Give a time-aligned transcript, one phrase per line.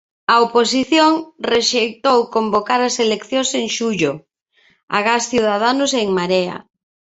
[0.33, 1.11] A oposición
[1.53, 4.11] rexeitou convocar as eleccións en xullo,
[4.97, 6.57] agás Ciudadanos e En Marea.